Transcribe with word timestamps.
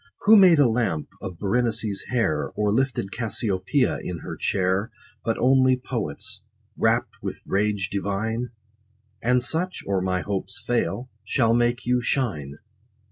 Who 0.21 0.35
made 0.35 0.57
a 0.57 0.67
lamp 0.67 1.09
of 1.21 1.37
Berenice's 1.37 2.05
hair 2.09 2.49
Or 2.55 2.71
lifted 2.73 3.11
Cassiopea 3.11 3.99
in 4.03 4.21
her 4.21 4.35
chair, 4.35 4.89
But 5.23 5.37
only 5.37 5.77
poets, 5.77 6.41
rapt 6.75 7.21
with 7.21 7.39
rage 7.45 7.91
divine? 7.91 8.49
And 9.21 9.43
such, 9.43 9.83
or 9.85 10.01
my 10.01 10.21
hopes 10.21 10.59
fail, 10.65 11.11
shall 11.23 11.53
make 11.53 11.85
you 11.85 12.01
shine. 12.01 12.57